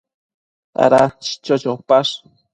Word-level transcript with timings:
Ada 0.85 1.01
chicho 1.23 1.55
chopash? 1.61 2.13